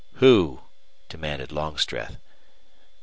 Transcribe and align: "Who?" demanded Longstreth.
"Who?" 0.13 0.63
demanded 1.09 1.51
Longstreth. 1.51 2.17